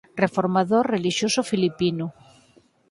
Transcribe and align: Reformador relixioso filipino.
Reformador 0.23 0.83
relixioso 0.95 1.41
filipino. 1.51 2.05